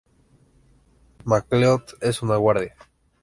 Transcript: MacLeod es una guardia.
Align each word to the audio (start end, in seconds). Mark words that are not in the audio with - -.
MacLeod 1.25 1.99
es 2.01 2.23
una 2.23 2.37
guardia. 2.37 2.75